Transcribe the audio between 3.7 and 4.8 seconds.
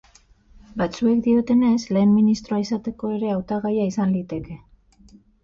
izan liteke.